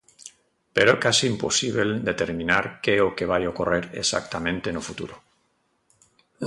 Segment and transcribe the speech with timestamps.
[0.75, 5.15] Pero é case imposíbel determinar que é o que vai ocorrer exactamente no futuro.